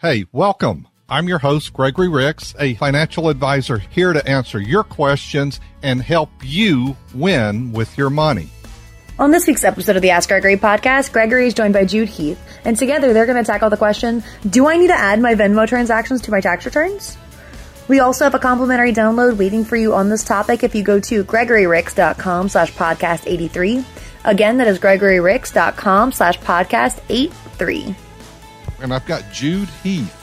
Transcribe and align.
Hey, 0.00 0.26
welcome. 0.30 0.86
I'm 1.08 1.26
your 1.26 1.40
host, 1.40 1.72
Gregory 1.72 2.06
Ricks, 2.06 2.54
a 2.60 2.74
financial 2.74 3.28
advisor 3.28 3.78
here 3.78 4.12
to 4.12 4.24
answer 4.28 4.60
your 4.60 4.84
questions 4.84 5.58
and 5.82 6.00
help 6.00 6.30
you 6.40 6.96
win 7.12 7.72
with 7.72 7.98
your 7.98 8.08
money. 8.08 8.48
On 9.18 9.32
this 9.32 9.48
week's 9.48 9.64
episode 9.64 9.96
of 9.96 10.02
the 10.02 10.10
Ask 10.10 10.28
Gregory 10.28 10.56
podcast, 10.56 11.10
Gregory 11.10 11.48
is 11.48 11.54
joined 11.54 11.74
by 11.74 11.84
Jude 11.84 12.08
Heath, 12.10 12.40
and 12.64 12.76
together 12.76 13.12
they're 13.12 13.26
going 13.26 13.42
to 13.42 13.50
tackle 13.50 13.70
the 13.70 13.76
question 13.76 14.22
Do 14.48 14.68
I 14.68 14.76
need 14.76 14.86
to 14.86 14.94
add 14.96 15.20
my 15.20 15.34
Venmo 15.34 15.66
transactions 15.66 16.20
to 16.22 16.30
my 16.30 16.40
tax 16.40 16.64
returns? 16.64 17.18
We 17.88 17.98
also 17.98 18.22
have 18.22 18.36
a 18.36 18.38
complimentary 18.38 18.92
download 18.92 19.36
waiting 19.36 19.64
for 19.64 19.74
you 19.74 19.94
on 19.94 20.10
this 20.10 20.22
topic 20.22 20.62
if 20.62 20.76
you 20.76 20.84
go 20.84 21.00
to 21.00 21.24
gregoryricks.com 21.24 22.50
slash 22.50 22.72
podcast 22.74 23.24
83. 23.26 23.84
Again, 24.22 24.58
that 24.58 24.68
is 24.68 24.78
gregoryricks.com 24.78 26.12
slash 26.12 26.38
podcast 26.38 27.00
83 27.08 27.96
and 28.80 28.94
I've 28.94 29.06
got 29.06 29.24
Jude 29.32 29.68
Heath 29.82 30.14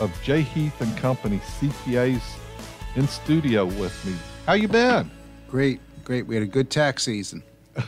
of 0.00 0.12
J 0.22 0.42
Heath 0.42 0.80
and 0.80 0.96
Company 0.96 1.38
CPAs 1.38 2.22
in 2.96 3.06
studio 3.06 3.64
with 3.64 4.04
me. 4.04 4.14
How 4.46 4.54
you 4.54 4.68
been? 4.68 5.10
Great, 5.48 5.80
great. 6.04 6.26
We 6.26 6.34
had 6.34 6.42
a 6.42 6.48
good 6.48 6.70
tax 6.70 7.04
season. 7.04 7.42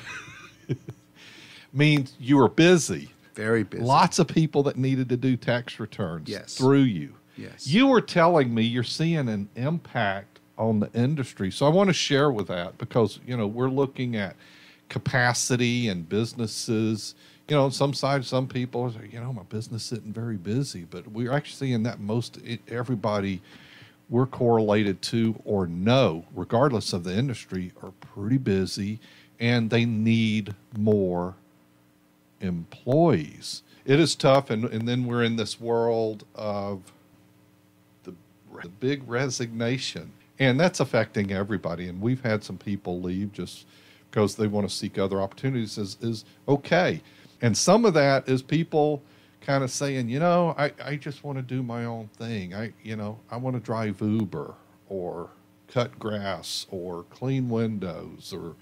Means 1.73 2.15
you 2.19 2.37
were 2.37 2.49
busy. 2.49 3.11
Very 3.35 3.63
busy. 3.63 3.85
Lots 3.85 4.19
of 4.19 4.29
people 4.29 4.63
that 4.65 4.77
needed 4.77 5.09
to 5.11 5.17
do 5.17 5.37
tax 5.37 5.79
returns 5.79 6.29
yes. 6.29 6.57
through 6.57 6.83
you. 6.83 7.15
Yes. 7.37 7.67
You 7.67 7.87
were 7.89 8.01
telling 8.01 8.55
me 8.55 8.63
you're 8.63 8.83
seeing 8.83 9.29
an 9.29 9.49
impact 9.57 10.41
on 10.57 10.81
the 10.81 10.91
industry. 10.95 11.51
So 11.51 11.67
I 11.67 11.69
want 11.69 11.89
to 11.89 11.95
share 11.95 12.31
with 12.31 12.49
that 12.49 12.79
because, 12.79 13.21
you 13.27 13.37
know, 13.37 13.47
we're 13.47 13.69
looking 13.69 14.17
at 14.17 14.37
capacity 14.89 15.89
and 15.89 16.09
businesses 16.09 17.15
you 17.49 17.55
know, 17.55 17.69
some 17.71 17.95
sides, 17.95 18.27
some 18.27 18.49
people, 18.49 18.93
you 19.11 19.21
know, 19.21 19.33
my 19.33 19.45
business 19.45 19.93
isn't 19.93 20.15
very 20.15 20.37
busy, 20.37 20.85
but 20.91 21.07
we're 21.09 21.33
actually 21.33 21.69
seeing 21.69 21.83
that 21.85 22.01
most 22.01 22.41
everybody 22.69 23.41
we're 24.09 24.27
correlated 24.27 25.01
to 25.03 25.41
or 25.45 25.67
know, 25.67 26.25
regardless 26.35 26.93
of 26.93 27.05
the 27.05 27.17
industry, 27.17 27.73
are 27.83 27.93
pretty 28.01 28.39
busy 28.39 28.99
and 29.39 29.71
they 29.71 29.85
need 29.85 30.55
more 30.77 31.35
employees. 32.41 33.63
It 33.85 34.01
is 34.01 34.17
tough, 34.17 34.51
and, 34.51 34.65
and 34.65 34.89
then 34.89 35.05
we're 35.05 35.23
in 35.23 35.37
this 35.37 35.61
world 35.61 36.25
of 36.35 36.81
the, 38.03 38.15
the 38.63 38.69
big 38.69 39.09
resignation, 39.09 40.11
and 40.39 40.59
that's 40.59 40.81
affecting 40.81 41.31
everybody. 41.31 41.87
And 41.89 42.01
we've 42.01 42.23
had 42.23 42.43
some 42.43 42.59
people 42.59 43.01
leave 43.01 43.33
just 43.33 43.67
because 44.11 44.35
they 44.35 44.49
want 44.49 44.69
to 44.69 44.75
seek 44.75 44.99
other 44.99 45.21
opportunities. 45.21 45.79
Is 45.79 45.97
is 46.01 46.25
okay 46.49 47.03
and 47.41 47.57
some 47.57 47.85
of 47.85 47.95
that 47.95 48.29
is 48.29 48.43
people 48.43 49.03
kind 49.41 49.63
of 49.63 49.71
saying, 49.71 50.09
you 50.09 50.19
know, 50.19 50.55
I, 50.59 50.73
I 50.85 50.97
just 50.97 51.23
want 51.23 51.39
to 51.39 51.43
do 51.43 51.63
my 51.63 51.85
own 51.85 52.09
thing. 52.17 52.55
I, 52.55 52.73
you 52.83 52.97
know, 52.97 53.19
I 53.31 53.37
want 53.37 53.55
to 53.55 53.61
drive 53.61 54.01
Uber 54.01 54.55
or 54.89 55.31
cut 55.69 55.99
grass 55.99 56.67
or 56.71 57.05
clean 57.05 57.49
windows 57.49 58.33
or 58.33 58.57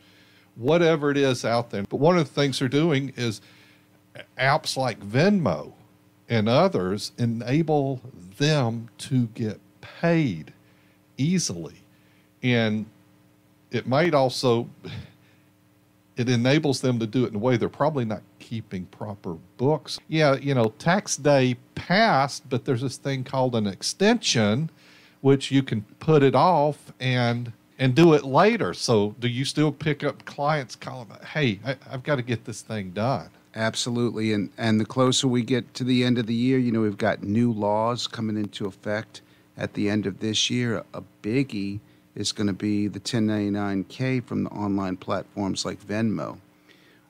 whatever 0.56 1.10
it 1.10 1.16
is 1.16 1.44
out 1.44 1.70
there. 1.70 1.84
But 1.88 1.98
one 1.98 2.18
of 2.18 2.26
the 2.28 2.34
things 2.34 2.58
they're 2.58 2.68
doing 2.68 3.12
is 3.16 3.40
apps 4.38 4.76
like 4.76 5.00
Venmo 5.00 5.72
and 6.28 6.48
others 6.48 7.12
enable 7.18 8.00
them 8.38 8.88
to 8.98 9.26
get 9.28 9.60
paid 9.80 10.52
easily. 11.16 11.76
And 12.42 12.86
it 13.70 13.86
might 13.86 14.14
also 14.14 14.68
it 16.16 16.28
enables 16.28 16.80
them 16.80 16.98
to 17.00 17.06
do 17.06 17.24
it 17.24 17.30
in 17.30 17.36
a 17.36 17.38
way 17.38 17.56
they're 17.56 17.68
probably 17.68 18.04
not 18.04 18.22
keeping 18.38 18.86
proper 18.86 19.34
books. 19.56 19.98
Yeah, 20.08 20.36
you 20.36 20.54
know, 20.54 20.72
tax 20.78 21.16
day 21.16 21.56
passed, 21.74 22.48
but 22.48 22.64
there's 22.64 22.82
this 22.82 22.96
thing 22.96 23.24
called 23.24 23.54
an 23.56 23.66
extension, 23.66 24.70
which 25.20 25.50
you 25.50 25.62
can 25.62 25.82
put 25.98 26.22
it 26.22 26.34
off 26.34 26.92
and 27.00 27.52
and 27.76 27.94
do 27.94 28.12
it 28.12 28.24
later. 28.24 28.72
So, 28.72 29.16
do 29.18 29.26
you 29.26 29.44
still 29.44 29.72
pick 29.72 30.04
up 30.04 30.24
clients 30.24 30.76
calling, 30.76 31.08
"Hey, 31.32 31.58
I, 31.64 31.76
I've 31.90 32.04
got 32.04 32.16
to 32.16 32.22
get 32.22 32.44
this 32.44 32.62
thing 32.62 32.90
done"? 32.90 33.30
Absolutely, 33.54 34.32
and 34.32 34.50
and 34.56 34.80
the 34.80 34.86
closer 34.86 35.26
we 35.26 35.42
get 35.42 35.74
to 35.74 35.84
the 35.84 36.04
end 36.04 36.18
of 36.18 36.26
the 36.26 36.34
year, 36.34 36.58
you 36.58 36.70
know, 36.70 36.82
we've 36.82 36.98
got 36.98 37.22
new 37.22 37.52
laws 37.52 38.06
coming 38.06 38.36
into 38.36 38.66
effect 38.66 39.22
at 39.56 39.74
the 39.74 39.88
end 39.90 40.06
of 40.06 40.20
this 40.20 40.50
year. 40.50 40.84
A 40.92 41.02
biggie 41.22 41.80
is 42.14 42.32
going 42.32 42.46
to 42.46 42.52
be 42.52 42.86
the 42.86 43.00
1099K 43.00 44.24
from 44.24 44.44
the 44.44 44.50
online 44.50 44.96
platforms 44.96 45.64
like 45.64 45.84
Venmo. 45.84 46.38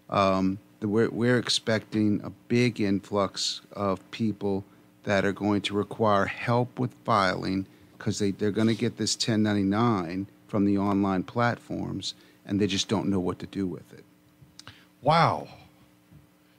Um, 0.09 0.59
the, 0.81 0.89
we're, 0.89 1.11
we're 1.11 1.39
expecting 1.39 2.21
a 2.25 2.31
big 2.49 2.81
influx 2.81 3.61
of 3.73 4.09
people 4.11 4.65
that 5.05 5.25
are 5.25 5.33
going 5.33 5.61
to 5.63 5.75
require 5.75 6.27
help 6.27 6.79
with 6.79 6.95
filing 7.05 7.67
because 7.97 8.19
they, 8.19 8.31
they're 8.31 8.51
going 8.51 8.69
to 8.69 8.75
get 8.75 8.97
this 8.97 9.15
1099 9.15 10.27
from 10.47 10.65
the 10.65 10.79
online 10.79 11.23
platforms 11.23 12.15
and 12.47 12.61
they 12.61 12.67
just 12.67 12.89
don't 12.89 13.09
know 13.09 13.21
what 13.21 13.39
to 13.39 13.47
do 13.47 13.67
with 13.67 13.93
it. 13.93 14.05
Wow. 15.03 15.49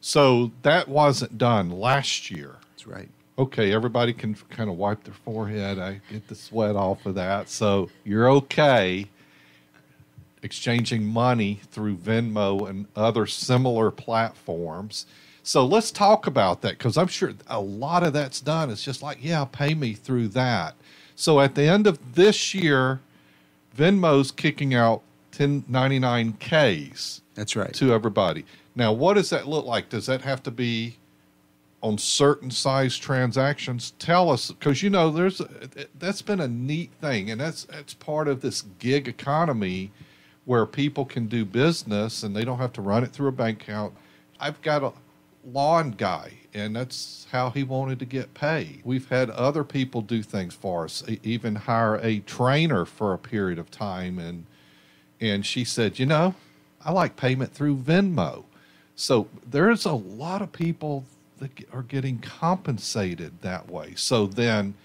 So 0.02 0.52
that 0.62 0.88
wasn't 0.88 1.38
done 1.38 1.72
last 1.72 2.30
year. 2.30 2.58
That's 2.72 2.86
right 2.86 3.10
okay, 3.38 3.74
everybody 3.74 4.14
can 4.14 4.36
kind 4.50 4.70
of 4.70 4.78
wipe 4.78 5.04
their 5.04 5.14
forehead. 5.14 5.80
I 5.80 6.02
get 6.12 6.28
the 6.28 6.36
sweat 6.36 6.76
off 6.76 7.06
of 7.06 7.16
that. 7.16 7.50
So 7.50 7.90
you're 8.04 8.30
okay 8.30 9.08
exchanging 10.46 11.04
money 11.04 11.60
through 11.72 11.98
Venmo 11.98 12.70
and 12.70 12.86
other 12.96 13.26
similar 13.26 13.90
platforms. 13.92 15.08
So 15.44 15.66
let's 15.66 15.92
talk 15.92 16.28
about 16.28 16.62
that 16.62 16.78
because 16.78 16.98
I'm 16.98 17.08
sure 17.08 17.34
a 17.48 17.60
lot 17.60 18.04
of 18.04 18.14
that's 18.14 18.40
done. 18.40 18.70
It's 18.70 18.84
just 18.84 19.02
like, 19.02 19.18
yeah, 19.22 19.46
pay 19.46 19.74
me 19.74 19.94
through 19.94 20.30
that. 20.30 20.76
So 21.16 21.40
at 21.40 21.56
the 21.56 21.64
end 21.64 21.88
of 21.88 22.16
this 22.16 22.54
year, 22.54 23.02
Venmo's 23.76 24.32
kicking 24.32 24.74
out 24.74 25.02
1099Ks. 25.34 27.22
That's 27.34 27.56
right. 27.56 27.74
To 27.74 27.94
everybody. 27.94 28.46
Now, 28.76 28.94
what 28.94 29.16
does 29.16 29.30
that 29.32 29.48
look 29.48 29.66
like? 29.66 29.90
Does 29.90 30.06
that 30.06 30.22
have 30.22 30.44
to 30.44 30.52
be 30.52 30.98
on 31.86 32.00
certain 32.00 32.50
size 32.50 32.98
transactions 32.98 33.94
tell 34.00 34.32
us 34.32 34.50
because 34.50 34.82
you 34.82 34.90
know 34.90 35.12
there's 35.12 35.40
that's 36.00 36.24
been 36.24 36.40
a 36.40 36.48
neat 36.48 36.92
thing 37.00 37.30
and 37.30 37.40
that's 37.40 37.66
that's 37.66 37.94
part 37.94 38.28
of 38.28 38.42
this 38.42 38.64
gig 38.80 39.08
economy 39.08 39.92
where 40.46 40.66
people 40.66 41.06
can 41.06 41.28
do 41.28 41.46
business 41.46 42.24
and 42.24 42.36
they 42.36 42.44
don't 42.44 42.58
have 42.58 42.74
to 42.74 42.82
run 42.82 43.04
it 43.04 43.12
through 43.12 43.28
a 43.28 43.32
bank 43.32 43.62
account. 43.62 43.94
I've 44.40 44.60
got 44.64 44.82
a 44.82 44.94
lawn 45.48 45.92
guy 45.92 46.34
and 46.56 46.76
that's 46.76 47.28
how 47.32 47.52
he 47.52 47.62
wanted 47.62 48.00
to 48.00 48.06
get 48.06 48.34
paid. 48.34 48.82
We've 48.84 49.08
had 49.08 49.30
other 49.30 49.64
people 49.64 50.02
do 50.02 50.24
things 50.24 50.56
for 50.56 50.86
us 50.86 51.04
even 51.22 51.54
hire 51.54 52.00
a 52.02 52.18
trainer 52.22 52.86
for 52.86 53.14
a 53.14 53.20
period 53.20 53.60
of 53.60 53.70
time 53.70 54.18
and 54.18 54.48
and 55.22 55.46
she 55.46 55.64
said 55.64 56.00
you 56.00 56.08
know 56.08 56.34
i 56.84 56.92
like 56.92 57.16
payment 57.16 57.54
through 57.54 57.78
venmo. 57.78 58.44
So 58.96 59.28
there's 59.46 59.86
a 59.86 59.94
lot 59.94 60.42
of 60.42 60.52
people 60.52 61.06
that 61.40 61.52
are 61.74 61.84
getting 61.84 62.20
compensated 62.20 63.42
that 63.42 63.70
way. 63.70 63.94
So 63.96 64.28
then 64.28 64.76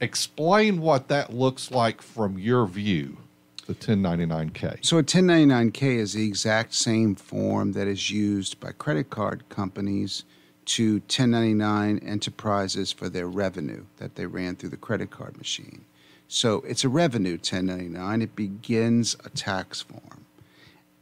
explain 0.00 0.80
what 0.80 1.08
that 1.08 1.32
looks 1.32 1.70
like 1.70 2.02
from 2.02 2.38
your 2.38 2.66
view, 2.66 3.18
the 3.66 3.74
1099K. 3.74 4.84
So 4.84 4.98
a 4.98 5.02
1099K 5.02 5.82
is 5.98 6.14
the 6.14 6.26
exact 6.26 6.74
same 6.74 7.14
form 7.14 7.72
that 7.72 7.86
is 7.86 8.10
used 8.10 8.60
by 8.60 8.72
credit 8.72 9.10
card 9.10 9.48
companies 9.48 10.24
to 10.66 10.94
1099 10.94 11.98
enterprises 12.00 12.92
for 12.92 13.08
their 13.08 13.26
revenue 13.26 13.84
that 13.96 14.16
they 14.16 14.26
ran 14.26 14.54
through 14.54 14.68
the 14.68 14.76
credit 14.76 15.10
card 15.10 15.36
machine. 15.38 15.84
So 16.28 16.56
it's 16.66 16.84
a 16.84 16.90
revenue 16.90 17.32
1099. 17.32 18.22
It 18.22 18.36
begins 18.36 19.16
a 19.24 19.30
tax 19.30 19.80
form. 19.80 20.26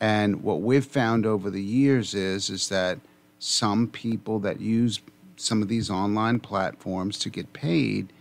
And 0.00 0.43
what 0.43 0.60
we've 0.60 0.84
found 0.84 1.26
over 1.26 1.50
the 1.50 1.62
years 1.62 2.15
is 2.15 2.49
is 2.49 2.69
that 2.69 2.99
some 3.39 3.89
people 3.89 4.39
that 4.41 4.61
use 4.61 5.01
some 5.37 5.63
of 5.63 5.69
these 5.69 5.91
online 5.91 6.41
platforms 6.41 7.19
to 7.19 7.31
get 7.31 7.53
paid, 7.53 8.12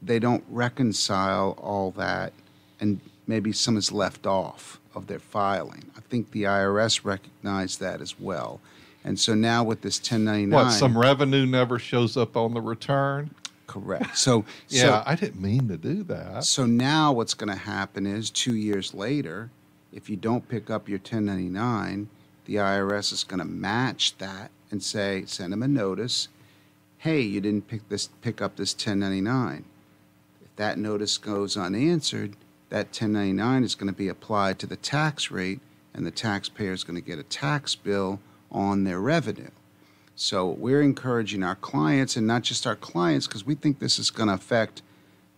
they 0.00 0.18
don't 0.18 0.44
reconcile 0.48 1.58
all 1.60 1.90
that, 1.92 2.32
and 2.80 3.00
maybe 3.26 3.52
some 3.52 3.76
is 3.76 3.90
left 3.90 4.26
off 4.26 4.80
of 4.94 5.06
their 5.06 5.18
filing. 5.18 5.90
I 5.96 6.00
think 6.00 6.30
the 6.30 6.44
IRS 6.44 7.04
recognized 7.04 7.80
that 7.80 8.00
as 8.00 8.18
well. 8.18 8.60
And 9.02 9.18
so 9.18 9.34
now 9.34 9.64
with 9.64 9.82
this 9.82 9.98
1099. 9.98 10.50
What, 10.50 10.70
some 10.70 10.96
revenue 10.96 11.44
never 11.44 11.78
shows 11.78 12.16
up 12.16 12.36
on 12.36 12.54
the 12.54 12.60
return? 12.60 13.30
Correct. 13.66 14.16
So, 14.16 14.44
yeah, 14.68 14.82
so, 14.82 15.02
I 15.06 15.14
didn't 15.14 15.40
mean 15.40 15.68
to 15.68 15.76
do 15.76 16.02
that. 16.04 16.44
So 16.44 16.64
now 16.66 17.12
what's 17.12 17.34
going 17.34 17.52
to 17.52 17.58
happen 17.58 18.06
is 18.06 18.30
two 18.30 18.54
years 18.54 18.94
later, 18.94 19.50
if 19.92 20.08
you 20.08 20.16
don't 20.16 20.48
pick 20.48 20.70
up 20.70 20.88
your 20.88 20.98
1099, 20.98 22.08
the 22.44 22.56
IRS 22.56 23.12
is 23.12 23.24
going 23.24 23.38
to 23.38 23.44
match 23.44 24.16
that 24.18 24.50
and 24.70 24.82
say, 24.82 25.24
send 25.26 25.52
them 25.52 25.62
a 25.62 25.68
notice. 25.68 26.28
Hey, 26.98 27.20
you 27.20 27.40
didn't 27.40 27.68
pick 27.68 27.88
this, 27.88 28.08
pick 28.22 28.42
up 28.42 28.56
this 28.56 28.74
1099. 28.74 29.64
If 30.44 30.56
that 30.56 30.78
notice 30.78 31.18
goes 31.18 31.56
unanswered, 31.56 32.36
that 32.70 32.86
1099 32.86 33.64
is 33.64 33.74
going 33.74 33.92
to 33.92 33.96
be 33.96 34.08
applied 34.08 34.58
to 34.58 34.66
the 34.66 34.76
tax 34.76 35.30
rate, 35.30 35.60
and 35.92 36.04
the 36.06 36.10
taxpayer 36.10 36.72
is 36.72 36.84
going 36.84 36.96
to 36.96 37.06
get 37.06 37.18
a 37.18 37.24
tax 37.24 37.74
bill 37.74 38.20
on 38.50 38.84
their 38.84 39.00
revenue. 39.00 39.50
So 40.16 40.48
we're 40.48 40.82
encouraging 40.82 41.42
our 41.42 41.56
clients, 41.56 42.16
and 42.16 42.26
not 42.26 42.42
just 42.42 42.66
our 42.66 42.76
clients, 42.76 43.26
because 43.26 43.46
we 43.46 43.54
think 43.54 43.78
this 43.78 43.98
is 43.98 44.10
going 44.10 44.28
to 44.28 44.34
affect 44.34 44.82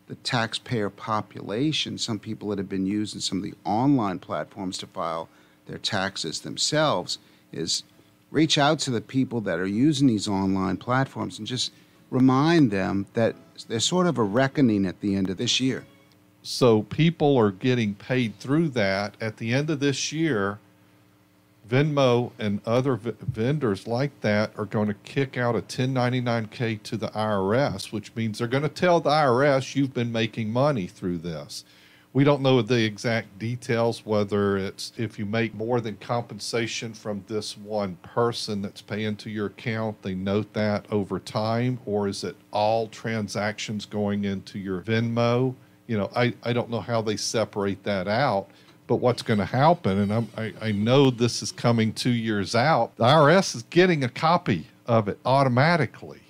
the 0.06 0.14
taxpayer 0.16 0.90
population. 0.90 1.98
Some 1.98 2.18
people 2.18 2.48
that 2.50 2.58
have 2.58 2.68
been 2.68 2.86
using 2.86 3.20
some 3.20 3.38
of 3.38 3.44
the 3.44 3.54
online 3.64 4.18
platforms 4.18 4.78
to 4.78 4.86
file 4.86 5.28
their 5.66 5.78
taxes 5.78 6.40
themselves 6.40 7.18
is 7.52 7.82
reach 8.30 8.58
out 8.58 8.78
to 8.80 8.90
the 8.90 9.00
people 9.00 9.40
that 9.42 9.58
are 9.58 9.66
using 9.66 10.08
these 10.08 10.28
online 10.28 10.76
platforms 10.76 11.38
and 11.38 11.46
just 11.46 11.72
remind 12.10 12.70
them 12.70 13.06
that 13.14 13.34
there's 13.68 13.84
sort 13.84 14.06
of 14.06 14.18
a 14.18 14.22
reckoning 14.22 14.86
at 14.86 15.00
the 15.00 15.14
end 15.14 15.30
of 15.30 15.36
this 15.36 15.60
year. 15.60 15.84
So 16.42 16.82
people 16.82 17.36
are 17.36 17.50
getting 17.50 17.94
paid 17.94 18.38
through 18.38 18.68
that. 18.70 19.16
At 19.20 19.38
the 19.38 19.52
end 19.52 19.70
of 19.70 19.80
this 19.80 20.12
year, 20.12 20.58
Venmo 21.68 22.30
and 22.38 22.60
other 22.64 22.94
v- 22.94 23.14
vendors 23.20 23.86
like 23.86 24.20
that 24.20 24.52
are 24.56 24.64
going 24.64 24.86
to 24.86 24.94
kick 24.94 25.36
out 25.36 25.56
a 25.56 25.62
1099K 25.62 26.82
to 26.84 26.96
the 26.96 27.08
IRS, 27.08 27.90
which 27.90 28.14
means 28.14 28.38
they're 28.38 28.46
going 28.46 28.62
to 28.62 28.68
tell 28.68 29.00
the 29.00 29.10
IRS 29.10 29.74
you've 29.74 29.94
been 29.94 30.12
making 30.12 30.52
money 30.52 30.86
through 30.86 31.18
this. 31.18 31.64
We 32.16 32.24
don't 32.24 32.40
know 32.40 32.62
the 32.62 32.82
exact 32.82 33.38
details, 33.38 34.06
whether 34.06 34.56
it's 34.56 34.90
if 34.96 35.18
you 35.18 35.26
make 35.26 35.52
more 35.52 35.82
than 35.82 35.96
compensation 35.96 36.94
from 36.94 37.22
this 37.28 37.58
one 37.58 37.96
person 37.96 38.62
that's 38.62 38.80
paying 38.80 39.16
to 39.16 39.28
your 39.28 39.48
account, 39.48 40.00
they 40.00 40.14
note 40.14 40.50
that 40.54 40.86
over 40.90 41.18
time, 41.18 41.78
or 41.84 42.08
is 42.08 42.24
it 42.24 42.34
all 42.52 42.88
transactions 42.88 43.84
going 43.84 44.24
into 44.24 44.58
your 44.58 44.80
Venmo? 44.80 45.54
You 45.88 45.98
know, 45.98 46.10
I, 46.16 46.32
I 46.42 46.54
don't 46.54 46.70
know 46.70 46.80
how 46.80 47.02
they 47.02 47.18
separate 47.18 47.82
that 47.82 48.08
out 48.08 48.48
but 48.86 48.96
what's 48.96 49.20
going 49.20 49.40
to 49.40 49.44
happen, 49.44 49.98
and 49.98 50.14
I'm, 50.14 50.28
I, 50.38 50.54
I 50.62 50.72
know 50.72 51.10
this 51.10 51.42
is 51.42 51.52
coming 51.52 51.92
two 51.92 52.12
years 52.12 52.54
out, 52.54 52.96
the 52.96 53.04
IRS 53.04 53.56
is 53.56 53.64
getting 53.64 54.04
a 54.04 54.08
copy 54.08 54.68
of 54.86 55.08
it 55.08 55.18
automatically. 55.26 56.20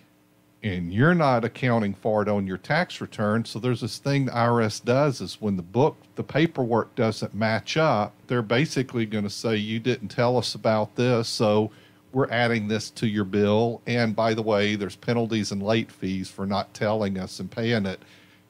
And 0.67 0.93
you're 0.93 1.15
not 1.15 1.45
accounting 1.45 1.95
for 1.95 2.23
it 2.23 2.29
on 2.29 2.47
your 2.47 2.59
tax 2.59 3.01
return. 3.01 3.45
So 3.45 3.59
there's 3.59 3.83
this 3.83 3.99
thing 3.99 4.25
the 4.25 4.33
IRS 4.33 4.85
does 4.85 5.21
is 5.21 5.41
when 5.41 5.57
the 5.57 5.63
book, 5.63 5.97
the 6.17 6.25
paperwork 6.25 6.95
doesn't 6.95 7.35
match 7.35 7.77
up, 7.77 8.13
they're 8.27 8.43
basically 8.43 9.07
going 9.07 9.25
to 9.25 9.31
say, 9.31 9.57
You 9.57 9.79
didn't 9.79 10.09
tell 10.09 10.37
us 10.37 10.55
about 10.55 10.97
this. 10.97 11.29
So 11.29 11.71
we're 12.13 12.31
adding 12.31 12.69
this 12.69 12.91
to 12.91 13.07
your 13.07 13.25
bill. 13.25 13.83
And 13.87 14.17
by 14.17 14.35
the 14.35 14.43
way, 14.43 14.75
there's 14.75 14.97
penalties 14.97 15.53
and 15.53 15.63
late 15.63 15.93
fees 15.93 16.31
for 16.31 16.47
not 16.47 16.75
telling 16.75 17.19
us 17.19 17.39
and 17.39 17.51
paying 17.51 17.87
it 17.87 18.01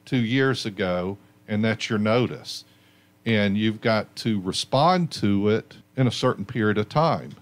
two 0.05 0.17
years 0.17 0.65
ago. 0.65 1.17
And 1.47 1.63
that's 1.63 1.89
your 1.89 1.99
notice 1.99 2.63
and 3.27 3.57
you've 3.57 3.81
got 3.81 4.15
to 4.15 4.39
respond 4.39 5.11
to 5.11 5.49
it 5.49 5.75
in 5.97 6.07
a 6.07 6.11
certain 6.11 6.45
period 6.45 6.77
of 6.77 6.87
time. 6.87 7.35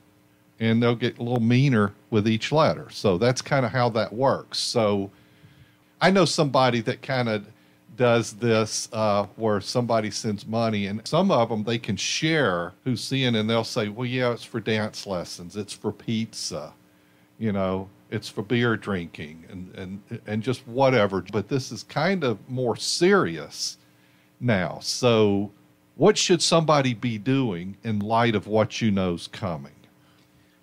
And 0.59 0.81
they'll 0.81 0.95
get 0.95 1.17
a 1.17 1.23
little 1.23 1.41
meaner 1.41 1.93
with 2.09 2.27
each 2.27 2.51
letter. 2.51 2.89
So 2.89 3.17
that's 3.17 3.41
kind 3.41 3.65
of 3.65 3.71
how 3.71 3.89
that 3.89 4.13
works. 4.13 4.57
So 4.57 5.11
I 5.99 6.11
know 6.11 6.25
somebody 6.25 6.81
that 6.81 7.01
kind 7.01 7.27
of 7.27 7.45
does 7.95 8.33
this 8.33 8.89
uh, 8.93 9.25
where 9.35 9.61
somebody 9.61 10.11
sends 10.11 10.45
money, 10.45 10.87
and 10.87 11.05
some 11.07 11.31
of 11.31 11.49
them 11.49 11.63
they 11.63 11.77
can 11.77 11.95
share 11.95 12.73
who's 12.83 13.03
seeing, 13.03 13.35
and 13.35 13.49
they'll 13.49 13.63
say, 13.63 13.89
Well, 13.89 14.05
yeah, 14.05 14.31
it's 14.31 14.43
for 14.43 14.59
dance 14.59 15.07
lessons, 15.07 15.55
it's 15.55 15.73
for 15.73 15.91
pizza, 15.91 16.73
you 17.37 17.51
know, 17.51 17.89
it's 18.11 18.29
for 18.29 18.43
beer 18.43 18.77
drinking, 18.77 19.45
and, 19.49 19.73
and, 19.75 20.21
and 20.27 20.43
just 20.43 20.67
whatever. 20.67 21.21
But 21.21 21.47
this 21.47 21.71
is 21.71 21.83
kind 21.83 22.23
of 22.23 22.37
more 22.49 22.75
serious 22.75 23.77
now. 24.39 24.79
So 24.81 25.51
what 25.95 26.17
should 26.17 26.41
somebody 26.41 26.93
be 26.93 27.17
doing 27.17 27.77
in 27.83 27.99
light 27.99 28.35
of 28.35 28.47
what 28.47 28.81
you 28.81 28.91
know 28.91 29.13
is 29.13 29.27
coming? 29.27 29.71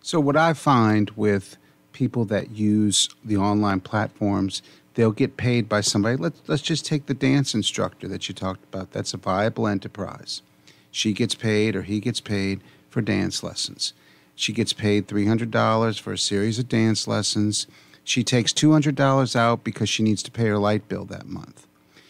So, 0.03 0.19
what 0.19 0.37
I 0.37 0.53
find 0.53 1.11
with 1.11 1.57
people 1.93 2.25
that 2.25 2.51
use 2.51 3.09
the 3.25 3.37
online 3.37 3.81
platforms, 3.81 4.61
they'll 4.95 5.13
get 5.13 5.37
paid 5.37 5.69
by 5.69 5.81
somebody. 5.81 6.17
Let's, 6.17 6.43
let's 6.49 6.63
just 6.63 6.85
take 6.85 7.07
the 7.07 7.15
dance 7.15 7.55
instructor 7.55 8.09
that 8.09 8.29
you 8.29 8.35
talked 8.35 8.65
about. 8.65 8.91
That's 8.91 9.15
a 9.15 9.19
viable 9.19 9.69
enterprise. 9.69 10.43
She 10.91 11.13
gets 11.13 11.35
paid 11.37 11.77
or 11.77 11.83
he 11.83 12.01
gets 12.01 12.21
paid 12.21 12.61
for 12.91 13.01
dance 13.01 13.43
lessons. 13.43 13.93
She 14.35 14.53
gets 14.53 14.73
paid 14.73 15.07
$300 15.07 16.01
for 16.01 16.13
a 16.13 16.19
series 16.19 16.59
of 16.59 16.69
dance 16.69 17.07
lessons. 17.07 17.69
She 18.03 18.25
takes 18.25 18.53
$200 18.53 19.37
out 19.37 19.63
because 19.63 19.89
she 19.89 20.03
needs 20.03 20.23
to 20.25 20.31
pay 20.31 20.47
her 20.47 20.59
light 20.59 20.89
bill 20.89 21.05
that 21.07 21.27
month. 21.27 21.67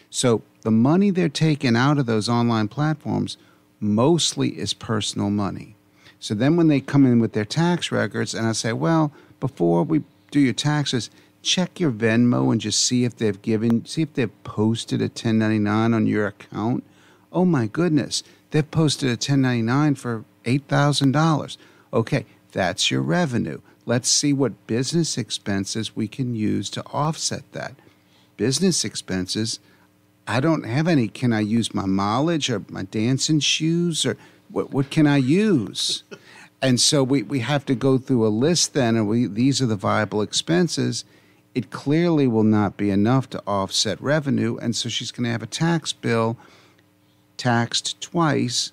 So 0.08 0.42
the 0.62 0.70
money 0.70 1.10
they're 1.10 1.28
taking 1.28 1.76
out 1.76 1.98
of 1.98 2.06
those 2.06 2.28
online 2.28 2.68
platforms 2.68 3.36
mostly 3.80 4.58
is 4.58 4.72
personal 4.72 5.28
money. 5.28 5.76
So 6.22 6.34
then 6.34 6.54
when 6.54 6.68
they 6.68 6.80
come 6.80 7.04
in 7.04 7.18
with 7.18 7.32
their 7.32 7.44
tax 7.44 7.90
records, 7.90 8.32
and 8.32 8.46
I 8.46 8.52
say, 8.52 8.72
well, 8.72 9.10
before 9.40 9.82
we 9.82 10.04
do 10.30 10.38
your 10.38 10.52
taxes, 10.52 11.10
check 11.42 11.80
your 11.80 11.90
Venmo 11.90 12.52
and 12.52 12.60
just 12.60 12.80
see 12.80 13.02
if 13.02 13.16
they've 13.16 13.42
given, 13.42 13.84
see 13.86 14.02
if 14.02 14.14
they've 14.14 14.44
posted 14.44 15.00
a 15.00 15.06
1099 15.06 15.92
on 15.92 16.06
your 16.06 16.28
account. 16.28 16.84
Oh 17.32 17.44
my 17.44 17.66
goodness, 17.66 18.22
they've 18.52 18.70
posted 18.70 19.08
a 19.08 19.12
1099 19.12 19.96
for 19.96 20.24
$8,000. 20.44 21.56
Okay, 21.92 22.24
that's 22.52 22.88
your 22.88 23.02
revenue. 23.02 23.60
Let's 23.84 24.08
see 24.08 24.32
what 24.32 24.68
business 24.68 25.18
expenses 25.18 25.96
we 25.96 26.06
can 26.06 26.36
use 26.36 26.70
to 26.70 26.86
offset 26.92 27.50
that. 27.50 27.74
Business 28.36 28.84
expenses 28.84 29.58
I 30.24 30.38
don't 30.38 30.62
have 30.62 30.86
any. 30.86 31.08
Can 31.08 31.32
I 31.32 31.40
use 31.40 31.74
my 31.74 31.84
mileage 31.84 32.48
or 32.48 32.62
my 32.68 32.84
dancing 32.84 33.40
shoes 33.40 34.06
or 34.06 34.16
what, 34.52 34.70
what 34.72 34.90
can 34.90 35.06
I 35.06 35.16
use? 35.16 36.04
and 36.62 36.80
so 36.80 37.02
we, 37.02 37.22
we 37.22 37.40
have 37.40 37.66
to 37.66 37.74
go 37.74 37.98
through 37.98 38.26
a 38.26 38.28
list 38.28 38.74
then, 38.74 38.96
and 38.96 39.08
we, 39.08 39.26
these 39.26 39.60
are 39.60 39.66
the 39.66 39.76
viable 39.76 40.22
expenses. 40.22 41.04
It 41.54 41.70
clearly 41.70 42.26
will 42.26 42.44
not 42.44 42.76
be 42.76 42.90
enough 42.90 43.28
to 43.30 43.42
offset 43.46 44.00
revenue. 44.00 44.56
And 44.58 44.74
so 44.74 44.88
she's 44.88 45.10
going 45.10 45.24
to 45.24 45.30
have 45.30 45.42
a 45.42 45.46
tax 45.46 45.92
bill 45.92 46.36
taxed 47.36 48.00
twice 48.00 48.72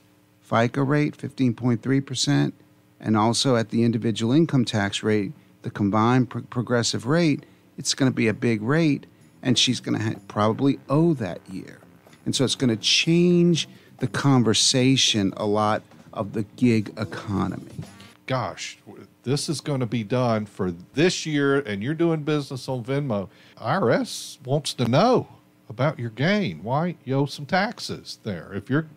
FICA 0.50 0.88
rate, 0.88 1.18
15.3%, 1.18 2.54
and 3.00 3.18
also 3.18 3.56
at 3.56 3.70
the 3.70 3.84
individual 3.84 4.34
income 4.34 4.66
tax 4.66 5.04
rate, 5.04 5.32
the 5.62 5.70
combined 5.70 6.30
pro- 6.30 6.42
progressive 6.42 7.06
rate, 7.06 7.46
it's 7.78 7.94
going 7.94 8.12
to 8.12 8.16
be 8.16 8.28
a 8.28 8.34
big 8.34 8.62
rate 8.62 9.06
and 9.42 9.58
she's 9.58 9.80
going 9.80 9.98
to 9.98 10.04
ha- 10.04 10.20
probably 10.28 10.80
owe 10.90 11.14
that 11.14 11.40
year. 11.50 11.80
And 12.26 12.36
so 12.36 12.44
it's 12.44 12.56
going 12.56 12.70
to 12.70 12.82
change 12.82 13.68
the 14.00 14.08
conversation 14.08 15.34
a 15.38 15.46
lot 15.46 15.84
of 16.14 16.34
the 16.34 16.44
gig 16.56 16.94
economy. 16.98 17.84
Gosh, 18.26 18.78
this 19.24 19.50
is 19.50 19.62
going 19.62 19.80
to 19.80 19.86
be 19.86 20.04
done 20.04 20.46
for 20.46 20.72
this 20.94 21.26
year, 21.26 21.60
and 21.60 21.82
you're 21.82 21.94
doing 21.94 22.24
business 22.24 22.68
on 22.70 22.84
Venmo. 22.84 23.30
IRS 23.58 24.38
wants 24.46 24.74
to 24.76 24.88
know 24.88 25.28
about 25.68 26.00
your 26.00 26.12
gain. 26.12 26.64
Why 26.64 26.96
you 27.04 27.16
owe 27.16 27.26
some 27.26 27.46
taxes 27.46 28.20
there? 28.24 28.52
If 28.54 28.70
you're 28.70 28.88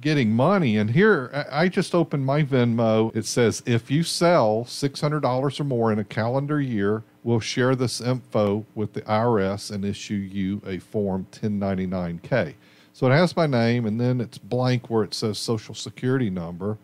getting 0.00 0.30
money, 0.30 0.76
and 0.76 0.90
here 0.90 1.46
I 1.50 1.68
just 1.68 1.94
opened 1.94 2.26
my 2.26 2.42
Venmo. 2.42 3.14
It 3.16 3.24
says 3.24 3.62
if 3.66 3.90
you 3.90 4.02
sell 4.02 4.64
six 4.64 5.00
hundred 5.00 5.20
dollars 5.20 5.58
or 5.58 5.64
more 5.64 5.92
in 5.92 5.98
a 5.98 6.04
calendar 6.04 6.60
year 6.60 7.02
we'll 7.26 7.40
share 7.40 7.74
this 7.74 8.00
info 8.00 8.64
with 8.76 8.92
the 8.92 9.02
IRS 9.02 9.72
and 9.72 9.84
issue 9.84 10.14
you 10.14 10.62
a 10.64 10.78
Form 10.78 11.26
1099K. 11.32 12.54
So 12.96 13.06
it 13.08 13.14
has 13.14 13.36
my 13.36 13.46
name 13.46 13.84
and 13.84 14.00
then 14.00 14.22
it's 14.22 14.38
blank 14.38 14.88
where 14.88 15.04
it 15.04 15.12
says 15.12 15.38
Social 15.38 15.74
Security 15.74 16.30
number. 16.30 16.78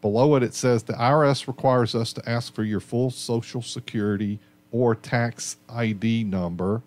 Below 0.00 0.36
it, 0.36 0.44
it 0.44 0.54
says 0.54 0.84
the 0.84 0.92
IRS 0.92 1.48
requires 1.48 1.96
us 1.96 2.12
to 2.12 2.28
ask 2.28 2.54
for 2.54 2.62
your 2.62 2.78
full 2.78 3.10
Social 3.10 3.60
Security 3.60 4.38
or 4.70 4.94
tax 4.94 5.56
ID 5.68 6.22
number. 6.22 6.80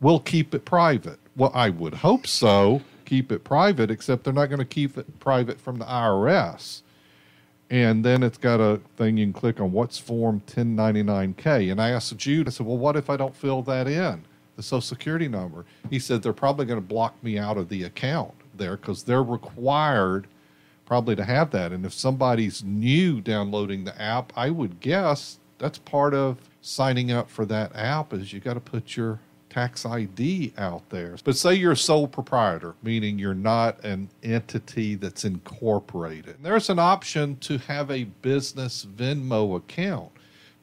We'll 0.00 0.20
keep 0.20 0.54
it 0.54 0.64
private. 0.64 1.18
Well, 1.36 1.52
I 1.52 1.68
would 1.68 1.92
hope 1.92 2.26
so. 2.26 2.80
Keep 3.04 3.32
it 3.32 3.44
private, 3.44 3.90
except 3.90 4.24
they're 4.24 4.32
not 4.32 4.46
going 4.46 4.60
to 4.60 4.64
keep 4.64 4.96
it 4.96 5.20
private 5.20 5.60
from 5.60 5.78
the 5.78 5.84
IRS 5.84 6.80
and 7.68 8.02
then 8.02 8.22
it's 8.22 8.38
got 8.38 8.60
a 8.60 8.80
thing 8.96 9.18
you 9.18 9.26
can 9.26 9.32
click 9.32 9.60
on 9.60 9.72
what's 9.72 9.98
form 9.98 10.40
1099k 10.46 11.72
and 11.72 11.82
i 11.82 11.90
asked 11.90 12.16
jude 12.16 12.46
i 12.46 12.50
said 12.52 12.64
well 12.64 12.78
what 12.78 12.94
if 12.94 13.10
i 13.10 13.16
don't 13.16 13.34
fill 13.34 13.60
that 13.60 13.88
in 13.88 14.24
the 14.56 14.62
social 14.62 14.80
security 14.80 15.28
number 15.28 15.64
he 15.90 15.98
said 15.98 16.22
they're 16.22 16.32
probably 16.32 16.66
going 16.66 16.80
to 16.80 16.86
block 16.86 17.14
me 17.22 17.38
out 17.38 17.56
of 17.56 17.68
the 17.68 17.84
account 17.84 18.34
there 18.54 18.76
because 18.76 19.02
they're 19.02 19.22
required 19.22 20.26
probably 20.84 21.16
to 21.16 21.24
have 21.24 21.50
that 21.50 21.72
and 21.72 21.84
if 21.84 21.92
somebody's 21.92 22.62
new 22.64 23.20
downloading 23.20 23.84
the 23.84 24.00
app 24.00 24.32
i 24.36 24.50
would 24.50 24.80
guess 24.80 25.38
that's 25.58 25.78
part 25.78 26.14
of 26.14 26.38
signing 26.60 27.12
up 27.12 27.30
for 27.30 27.44
that 27.44 27.74
app 27.74 28.12
is 28.12 28.32
you 28.32 28.40
got 28.40 28.54
to 28.54 28.60
put 28.60 28.96
your 28.96 29.20
tax 29.56 29.86
ID 29.86 30.52
out 30.58 30.86
there. 30.90 31.16
But 31.24 31.34
say 31.34 31.54
you're 31.54 31.72
a 31.72 31.76
sole 31.76 32.06
proprietor, 32.06 32.74
meaning 32.82 33.18
you're 33.18 33.32
not 33.32 33.82
an 33.84 34.10
entity 34.22 34.96
that's 34.96 35.24
incorporated. 35.24 36.36
There's 36.42 36.68
an 36.68 36.78
option 36.78 37.36
to 37.38 37.56
have 37.58 37.90
a 37.90 38.04
business 38.04 38.84
Venmo 38.84 39.56
account. 39.56 40.10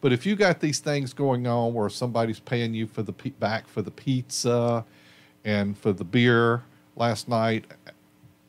But 0.03 0.11
if 0.11 0.25
you 0.25 0.35
got 0.35 0.59
these 0.59 0.79
things 0.79 1.13
going 1.13 1.47
on 1.47 1.73
where 1.73 1.87
somebody's 1.87 2.41
paying 2.41 2.73
you 2.73 2.87
for 2.87 3.03
the 3.03 3.13
back 3.39 3.69
for 3.69 3.81
the 3.81 3.89
pizza 3.89 4.83
and 5.45 5.77
for 5.77 5.93
the 5.93 6.03
beer 6.03 6.63
last 6.97 7.29
night 7.29 7.63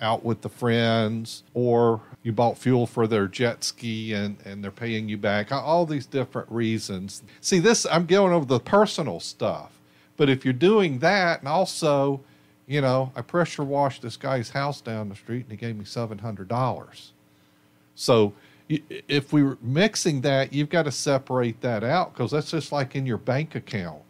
out 0.00 0.24
with 0.24 0.40
the 0.40 0.48
friends, 0.48 1.44
or 1.54 2.00
you 2.24 2.32
bought 2.32 2.58
fuel 2.58 2.88
for 2.88 3.06
their 3.06 3.28
jet 3.28 3.62
ski 3.62 4.14
and, 4.14 4.36
and 4.44 4.64
they're 4.64 4.72
paying 4.72 5.08
you 5.08 5.16
back. 5.16 5.52
All 5.52 5.86
these 5.86 6.06
different 6.06 6.50
reasons. 6.50 7.22
See, 7.40 7.60
this, 7.60 7.86
I'm 7.88 8.06
going 8.06 8.32
over 8.32 8.46
the 8.46 8.58
personal 8.58 9.20
stuff. 9.20 9.78
But 10.16 10.28
if 10.28 10.44
you're 10.44 10.52
doing 10.52 10.98
that, 10.98 11.38
and 11.38 11.46
also, 11.46 12.20
you 12.66 12.80
know, 12.80 13.12
I 13.14 13.22
pressure 13.22 13.62
washed 13.62 14.02
this 14.02 14.16
guy's 14.16 14.50
house 14.50 14.80
down 14.80 15.08
the 15.08 15.14
street 15.14 15.42
and 15.42 15.52
he 15.52 15.56
gave 15.56 15.76
me 15.76 15.84
$700. 15.84 17.10
So 17.94 18.32
if 18.68 19.32
we 19.32 19.42
were 19.42 19.58
mixing 19.60 20.22
that, 20.22 20.52
you've 20.52 20.70
got 20.70 20.84
to 20.84 20.92
separate 20.92 21.60
that 21.60 21.84
out 21.84 22.14
because 22.14 22.30
that's 22.30 22.50
just 22.50 22.72
like 22.72 22.96
in 22.96 23.06
your 23.06 23.18
bank 23.18 23.54
account 23.54 24.00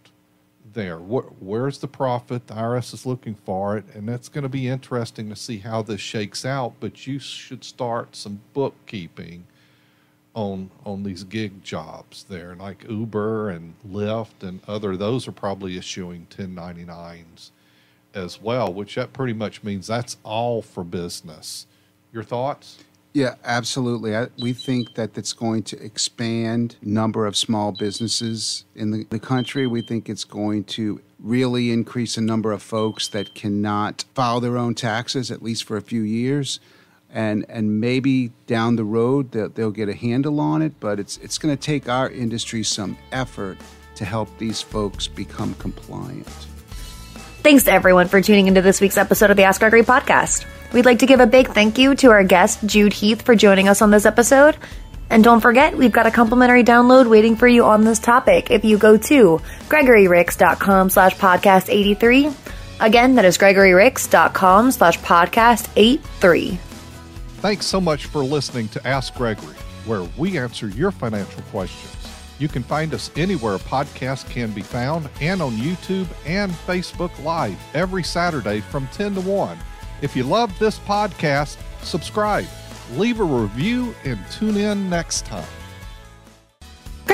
there. 0.74 0.98
where's 0.98 1.78
the 1.78 1.88
profit? 1.88 2.46
The 2.46 2.54
IRS 2.54 2.92
is 2.94 3.06
looking 3.06 3.34
for 3.34 3.76
it, 3.76 3.84
and 3.94 4.08
that's 4.08 4.28
going 4.28 4.42
to 4.42 4.48
be 4.48 4.68
interesting 4.68 5.28
to 5.28 5.36
see 5.36 5.58
how 5.58 5.82
this 5.82 6.00
shakes 6.00 6.44
out. 6.44 6.74
But 6.80 7.06
you 7.06 7.18
should 7.18 7.64
start 7.64 8.16
some 8.16 8.40
bookkeeping 8.52 9.46
on 10.34 10.70
on 10.84 11.04
these 11.04 11.24
gig 11.24 11.62
jobs 11.62 12.24
there, 12.28 12.54
like 12.56 12.84
Uber 12.88 13.50
and 13.50 13.74
Lyft 13.88 14.42
and 14.42 14.60
other. 14.66 14.96
Those 14.96 15.26
are 15.28 15.32
probably 15.32 15.78
issuing 15.78 16.26
1099s 16.30 17.50
as 18.14 18.40
well, 18.40 18.72
which 18.72 18.96
that 18.96 19.12
pretty 19.12 19.32
much 19.32 19.62
means 19.62 19.86
that's 19.86 20.16
all 20.22 20.60
for 20.60 20.84
business. 20.84 21.66
Your 22.12 22.24
thoughts? 22.24 22.78
Yeah, 23.14 23.36
absolutely. 23.44 24.16
I, 24.16 24.26
we 24.40 24.52
think 24.52 24.96
that 24.96 25.16
it's 25.16 25.32
going 25.32 25.62
to 25.64 25.80
expand 25.80 26.74
number 26.82 27.26
of 27.26 27.36
small 27.36 27.70
businesses 27.70 28.64
in 28.74 28.90
the, 28.90 29.04
the 29.08 29.20
country. 29.20 29.68
We 29.68 29.82
think 29.82 30.08
it's 30.08 30.24
going 30.24 30.64
to 30.64 31.00
really 31.20 31.70
increase 31.70 32.16
the 32.16 32.22
number 32.22 32.50
of 32.50 32.60
folks 32.60 33.06
that 33.08 33.32
cannot 33.36 34.04
file 34.16 34.40
their 34.40 34.58
own 34.58 34.74
taxes, 34.74 35.30
at 35.30 35.44
least 35.44 35.62
for 35.62 35.76
a 35.76 35.80
few 35.80 36.02
years. 36.02 36.58
And, 37.08 37.46
and 37.48 37.80
maybe 37.80 38.32
down 38.48 38.74
the 38.74 38.84
road 38.84 39.30
they'll, 39.30 39.48
they'll 39.48 39.70
get 39.70 39.88
a 39.88 39.94
handle 39.94 40.40
on 40.40 40.60
it, 40.60 40.80
but 40.80 40.98
it's, 40.98 41.16
it's 41.18 41.38
going 41.38 41.56
to 41.56 41.62
take 41.62 41.88
our 41.88 42.10
industry 42.10 42.64
some 42.64 42.98
effort 43.12 43.58
to 43.94 44.04
help 44.04 44.28
these 44.38 44.60
folks 44.60 45.06
become 45.06 45.54
compliant. 45.54 46.26
Thanks 47.44 47.62
to 47.64 47.72
everyone 47.72 48.08
for 48.08 48.20
tuning 48.20 48.48
into 48.48 48.62
this 48.62 48.80
week's 48.80 48.98
episode 48.98 49.30
of 49.30 49.36
the 49.36 49.44
Ask 49.44 49.60
Gregory 49.60 49.82
podcast. 49.82 50.44
We'd 50.74 50.84
like 50.84 50.98
to 50.98 51.06
give 51.06 51.20
a 51.20 51.26
big 51.26 51.50
thank 51.50 51.78
you 51.78 51.94
to 51.94 52.10
our 52.10 52.24
guest, 52.24 52.66
Jude 52.66 52.92
Heath, 52.92 53.22
for 53.22 53.36
joining 53.36 53.68
us 53.68 53.80
on 53.80 53.92
this 53.92 54.04
episode. 54.04 54.56
And 55.08 55.22
don't 55.22 55.40
forget, 55.40 55.76
we've 55.76 55.92
got 55.92 56.06
a 56.06 56.10
complimentary 56.10 56.64
download 56.64 57.08
waiting 57.08 57.36
for 57.36 57.46
you 57.46 57.64
on 57.64 57.84
this 57.84 58.00
topic 58.00 58.50
if 58.50 58.64
you 58.64 58.76
go 58.76 58.96
to 58.96 59.40
gregoryricks.com 59.68 60.90
slash 60.90 61.14
podcast 61.14 61.68
83. 61.68 62.32
Again, 62.80 63.14
that 63.14 63.24
is 63.24 63.38
gregoryricks.com 63.38 64.72
slash 64.72 64.98
podcast 64.98 65.70
83. 65.76 66.58
Thanks 67.36 67.66
so 67.66 67.80
much 67.80 68.06
for 68.06 68.24
listening 68.24 68.66
to 68.68 68.84
Ask 68.84 69.14
Gregory, 69.14 69.54
where 69.86 70.02
we 70.18 70.38
answer 70.38 70.66
your 70.66 70.90
financial 70.90 71.42
questions. 71.52 71.94
You 72.40 72.48
can 72.48 72.64
find 72.64 72.92
us 72.94 73.12
anywhere 73.14 73.54
a 73.54 73.58
podcast 73.60 74.28
can 74.28 74.50
be 74.50 74.62
found 74.62 75.08
and 75.20 75.40
on 75.40 75.52
YouTube 75.52 76.08
and 76.26 76.50
Facebook 76.50 77.16
Live 77.22 77.60
every 77.74 78.02
Saturday 78.02 78.58
from 78.58 78.88
10 78.88 79.14
to 79.14 79.20
1. 79.20 79.56
If 80.04 80.14
you 80.14 80.22
love 80.22 80.58
this 80.58 80.78
podcast, 80.80 81.56
subscribe, 81.82 82.44
leave 82.92 83.20
a 83.20 83.24
review, 83.24 83.94
and 84.04 84.20
tune 84.30 84.58
in 84.58 84.90
next 84.90 85.24
time. 85.24 85.48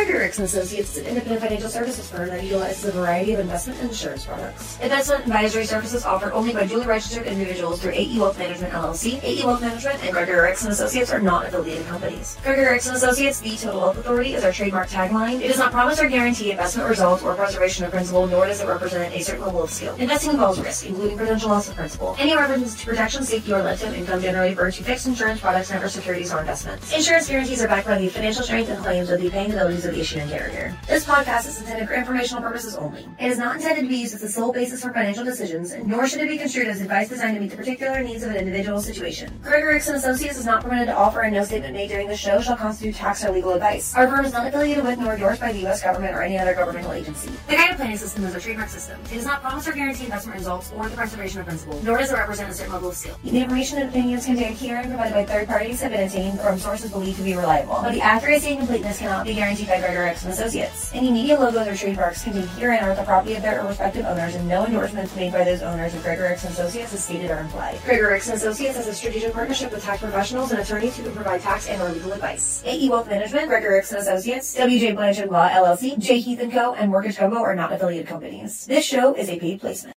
Gregory 0.00 0.20
Ricks 0.20 0.38
& 0.38 0.38
Associates 0.38 0.96
is 0.96 1.02
an 1.02 1.08
independent 1.08 1.42
financial 1.42 1.68
services 1.68 2.08
firm 2.08 2.28
that 2.28 2.42
utilizes 2.42 2.86
a 2.86 2.92
variety 2.92 3.34
of 3.34 3.40
investment 3.40 3.78
and 3.80 3.90
insurance 3.90 4.24
products. 4.24 4.80
Investment 4.80 5.24
advisory 5.24 5.66
services 5.66 6.06
offered 6.06 6.32
only 6.32 6.54
by 6.54 6.64
duly 6.64 6.86
registered 6.86 7.26
individuals 7.26 7.82
through 7.82 7.92
AE 7.92 8.18
Wealth 8.18 8.38
Management 8.38 8.72
LLC. 8.72 9.22
AE 9.22 9.44
Wealth 9.44 9.60
Management 9.60 10.02
and 10.02 10.12
Gregory 10.12 10.40
Ricks 10.40 10.64
& 10.64 10.66
Associates 10.66 11.12
are 11.12 11.20
not 11.20 11.44
affiliated 11.44 11.86
companies. 11.86 12.38
Gregory 12.42 12.64
Ricks 12.64 12.86
& 12.86 12.88
Associates, 12.88 13.40
the 13.40 13.54
Total 13.58 13.78
Wealth 13.78 13.98
Authority, 13.98 14.32
is 14.32 14.42
our 14.42 14.52
trademark 14.52 14.88
tagline. 14.88 15.42
It 15.42 15.48
does 15.48 15.58
not 15.58 15.70
promise 15.70 16.00
or 16.00 16.08
guarantee 16.08 16.50
investment 16.50 16.88
results 16.88 17.22
or 17.22 17.34
preservation 17.34 17.84
of 17.84 17.90
principal, 17.90 18.26
nor 18.26 18.46
does 18.46 18.62
it 18.62 18.68
represent 18.68 19.14
a 19.14 19.20
certain 19.22 19.44
level 19.44 19.62
of 19.62 19.70
skill. 19.70 19.94
Investing 19.96 20.30
involves 20.30 20.58
risk, 20.60 20.86
including 20.86 21.18
potential 21.18 21.50
loss 21.50 21.68
of 21.68 21.76
principal. 21.76 22.16
Any 22.18 22.34
references 22.34 22.74
to 22.74 22.86
protection, 22.86 23.22
safety, 23.22 23.52
or 23.52 23.62
lifetime 23.62 23.92
income 23.92 24.22
generally 24.22 24.48
refer 24.50 24.70
to 24.70 24.82
fixed 24.82 25.06
insurance 25.06 25.42
products, 25.42 25.70
never 25.70 25.90
securities 25.90 26.32
or 26.32 26.40
investments. 26.40 26.90
Insurance 26.90 27.28
guarantees 27.28 27.60
are 27.62 27.68
backed 27.68 27.86
by 27.86 27.98
the 27.98 28.08
financial 28.08 28.42
strength 28.42 28.70
and 28.70 28.82
claims 28.82 29.10
of 29.10 29.20
the 29.20 29.28
paying 29.28 29.52
abilities 29.52 29.84
of 29.84 29.89
carrier. 29.92 30.76
This 30.86 31.04
podcast 31.04 31.48
is 31.48 31.60
intended 31.60 31.88
for 31.88 31.94
informational 31.94 32.42
purposes 32.42 32.76
only. 32.76 33.08
It 33.18 33.26
is 33.26 33.38
not 33.38 33.56
intended 33.56 33.82
to 33.82 33.88
be 33.88 33.96
used 33.96 34.14
as 34.14 34.20
the 34.20 34.28
sole 34.28 34.52
basis 34.52 34.82
for 34.82 34.92
financial 34.92 35.24
decisions, 35.24 35.74
nor 35.84 36.06
should 36.06 36.20
it 36.20 36.28
be 36.28 36.38
construed 36.38 36.68
as 36.68 36.80
advice 36.80 37.08
designed 37.08 37.34
to 37.34 37.40
meet 37.40 37.50
the 37.50 37.56
particular 37.56 38.02
needs 38.02 38.22
of 38.22 38.30
an 38.30 38.36
individual 38.36 38.80
situation. 38.80 39.38
Gregory 39.42 39.74
Ricks 39.74 39.88
& 39.88 39.88
Associates 39.88 40.38
is 40.38 40.46
not 40.46 40.62
permitted 40.62 40.86
to 40.86 40.96
offer 40.96 41.20
and 41.22 41.34
no 41.34 41.44
statement 41.44 41.74
made 41.74 41.88
during 41.88 42.08
the 42.08 42.16
show 42.16 42.40
shall 42.40 42.56
constitute 42.56 42.94
tax 42.94 43.24
or 43.24 43.32
legal 43.32 43.52
advice. 43.52 43.94
Our 43.94 44.08
firm 44.08 44.24
is 44.24 44.32
not 44.32 44.46
affiliated 44.46 44.84
with 44.84 44.98
nor 44.98 45.14
endorsed 45.14 45.40
by 45.40 45.52
the 45.52 45.60
U.S. 45.60 45.82
government 45.82 46.14
or 46.14 46.22
any 46.22 46.38
other 46.38 46.54
governmental 46.54 46.92
agency. 46.92 47.30
The 47.48 47.56
guided 47.56 47.76
planning 47.76 47.96
system 47.96 48.24
is 48.24 48.34
a 48.34 48.40
trademark 48.40 48.68
system. 48.68 49.00
It 49.10 49.14
does 49.14 49.26
not 49.26 49.42
promise 49.42 49.66
or 49.68 49.72
guarantee 49.72 50.04
investment 50.04 50.38
results 50.38 50.72
or 50.76 50.88
the 50.88 50.96
preservation 50.96 51.40
of 51.40 51.46
principal, 51.46 51.80
nor 51.82 51.98
does 51.98 52.10
it 52.10 52.14
represent 52.14 52.50
a 52.50 52.54
certain 52.54 52.72
level 52.72 52.90
of 52.90 52.96
skill. 52.96 53.16
The 53.24 53.40
information 53.40 53.78
and 53.78 53.90
opinions 53.90 54.26
contained 54.26 54.56
herein 54.56 54.88
provided 54.88 55.14
by 55.14 55.24
third 55.24 55.48
parties 55.48 55.80
have 55.80 55.92
been 55.92 56.04
obtained 56.04 56.40
from 56.40 56.58
sources 56.58 56.90
believed 56.90 57.18
to 57.18 57.24
be 57.24 57.34
reliable, 57.34 57.80
but 57.82 57.92
the 57.92 58.00
accuracy 58.00 58.50
and 58.50 58.58
completeness 58.58 58.98
cannot 58.98 59.26
be 59.26 59.34
guaranteed 59.34 59.68
by 59.68 59.79
Gregory 59.80 60.06
Ricks 60.06 60.24
& 60.24 60.26
Associates. 60.26 60.92
Any 60.94 61.10
media 61.10 61.38
logos 61.38 61.66
or 61.66 61.74
trademarks 61.74 62.22
contained 62.22 62.48
herein 62.50 62.84
are 62.84 62.94
the 62.94 63.02
property 63.02 63.34
of 63.34 63.42
their 63.42 63.64
respective 63.64 64.04
owners, 64.04 64.34
and 64.34 64.46
no 64.48 64.64
endorsements 64.66 65.16
made 65.16 65.32
by 65.32 65.44
those 65.44 65.62
owners 65.62 65.94
of 65.94 66.02
Gregory 66.02 66.28
Ricks 66.28 66.44
& 66.44 66.44
Associates 66.44 66.92
is 66.92 67.02
stated 67.02 67.30
or 67.30 67.38
implied. 67.38 67.80
Gregory 67.84 68.12
Ricks 68.12 68.28
& 68.28 68.30
Associates 68.30 68.76
has 68.76 68.86
a 68.86 68.94
strategic 68.94 69.32
partnership 69.32 69.72
with 69.72 69.82
tax 69.82 70.00
professionals 70.00 70.50
and 70.52 70.60
attorneys 70.60 70.96
who 70.96 71.04
can 71.04 71.12
provide 71.12 71.40
tax 71.40 71.68
and 71.68 71.80
or 71.82 71.88
legal 71.88 72.12
advice. 72.12 72.62
AE 72.66 72.88
Wealth 72.88 73.08
Management, 73.08 73.48
Gregory 73.48 73.74
Ricks 73.74 73.92
& 73.92 73.92
Associates, 73.92 74.56
WJ 74.56 74.94
Blanchard 74.94 75.30
Law 75.30 75.48
LLC, 75.48 75.98
J. 75.98 76.20
Heath 76.20 76.50
& 76.50 76.52
Co., 76.52 76.74
and 76.74 76.90
Mortgage 76.90 77.16
Gumbo 77.16 77.38
are 77.38 77.54
not 77.54 77.72
affiliated 77.72 78.06
companies. 78.06 78.66
This 78.66 78.84
show 78.84 79.14
is 79.14 79.28
a 79.28 79.38
paid 79.38 79.60
placement. 79.60 79.96